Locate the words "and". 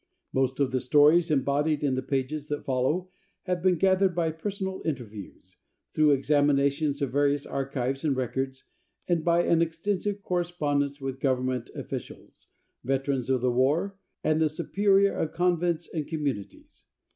8.03-8.15, 9.07-9.23, 14.23-14.41, 15.93-16.07